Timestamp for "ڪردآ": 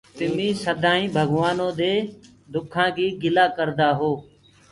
3.57-3.89